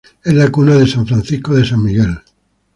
Es 0.23 0.33
la 0.33 0.49
cuna 0.51 0.73
de 0.79 0.87
San 0.87 1.05
Francisco 1.05 1.53
de 1.53 1.63
San 1.63 1.83
Miguel. 1.83 2.17